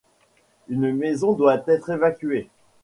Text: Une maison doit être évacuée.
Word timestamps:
Une 0.67 0.95
maison 0.95 1.33
doit 1.33 1.61
être 1.67 1.91
évacuée. 1.91 2.49